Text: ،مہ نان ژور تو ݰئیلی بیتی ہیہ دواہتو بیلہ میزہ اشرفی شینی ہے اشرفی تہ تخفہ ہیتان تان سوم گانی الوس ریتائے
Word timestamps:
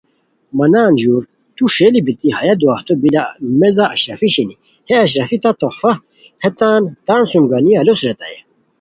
،مہ 0.57 0.65
نان 0.73 0.91
ژور 1.01 1.23
تو 1.55 1.63
ݰئیلی 1.75 2.01
بیتی 2.05 2.29
ہیہ 2.37 2.55
دواہتو 2.59 2.93
بیلہ 3.01 3.23
میزہ 3.59 3.85
اشرفی 3.95 4.29
شینی 4.33 4.55
ہے 4.87 4.95
اشرفی 5.05 5.37
تہ 5.43 5.51
تخفہ 5.61 5.91
ہیتان 6.43 6.81
تان 7.05 7.21
سوم 7.29 7.45
گانی 7.51 7.71
الوس 7.79 8.01
ریتائے 8.07 8.37